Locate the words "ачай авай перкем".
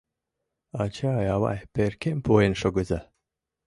0.83-2.17